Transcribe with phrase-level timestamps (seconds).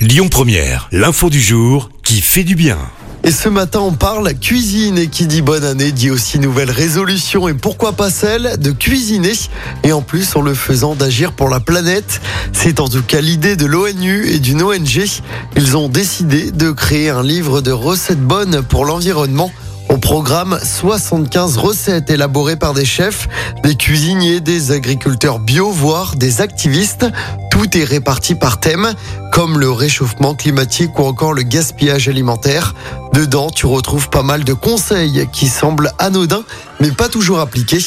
[0.00, 2.78] Lyon Première, l'info du jour qui fait du bien.
[3.22, 7.48] Et ce matin, on parle cuisine et qui dit bonne année dit aussi nouvelle résolution
[7.48, 9.34] et pourquoi pas celle de cuisiner
[9.82, 12.22] et en plus en le faisant d'agir pour la planète.
[12.54, 15.04] C'est en tout cas l'idée de l'ONU et d'une ONG.
[15.56, 19.52] Ils ont décidé de créer un livre de recettes bonnes pour l'environnement.
[19.90, 23.28] Au programme, 75 recettes élaborées par des chefs,
[23.64, 27.06] des cuisiniers, des agriculteurs bio, voire des activistes.
[27.50, 28.94] Tout est réparti par thème,
[29.32, 32.74] comme le réchauffement climatique ou encore le gaspillage alimentaire.
[33.12, 36.44] Dedans, tu retrouves pas mal de conseils qui semblent anodins,
[36.80, 37.80] mais pas toujours appliqués.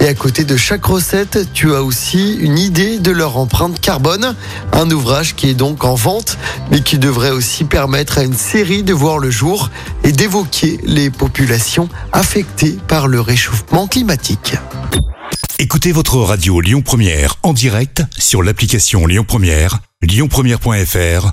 [0.00, 4.36] Et à côté de chaque recette, tu as aussi une idée de leur empreinte carbone.
[4.72, 6.38] Un ouvrage qui est donc en vente,
[6.70, 9.70] mais qui devrait aussi permettre à une série de voir le jour
[10.04, 14.54] et d'évoquer les populations affectées par le réchauffement climatique.
[15.58, 21.32] Écoutez votre radio Lyon Première en direct sur l'application Lyon Première, lyonpremière.fr